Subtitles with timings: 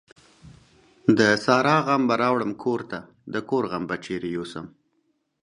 [1.17, 2.99] د سارا غم به راوړم کورته،
[3.33, 4.65] دکور غم به چيري يو سم؟.